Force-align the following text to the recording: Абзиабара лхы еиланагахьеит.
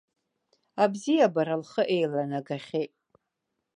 Абзиабара 0.83 1.55
лхы 1.61 1.83
еиланагахьеит. 1.95 2.93